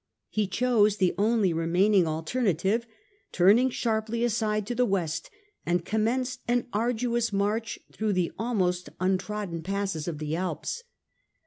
He 0.29 0.47
chose 0.47 0.97
the 0.97 1.13
only 1.15 1.53
remaining 1.53 2.07
alternative, 2.07 2.87
turned 3.31 3.71
sharply 3.71 4.23
aside 4.23 4.65
to 4.65 4.73
the 4.73 4.83
West 4.83 5.29
and 5.63 5.85
commenced 5.85 6.41
an 6.47 6.65
arduous 6.73 7.31
march 7.31 7.77
through 7.91 8.13
the 8.13 8.31
almost 8.35 8.89
untrodden 8.99 9.61
passes 9.61 10.07
of 10.07 10.17
the 10.17 10.35
Alps. 10.35 10.81